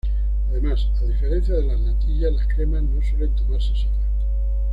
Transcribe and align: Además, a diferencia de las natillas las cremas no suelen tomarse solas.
Además, 0.49 0.87
a 0.99 1.05
diferencia 1.05 1.53
de 1.53 1.61
las 1.63 1.79
natillas 1.79 2.33
las 2.33 2.47
cremas 2.47 2.81
no 2.81 3.03
suelen 3.03 3.35
tomarse 3.35 3.75
solas. 3.75 3.99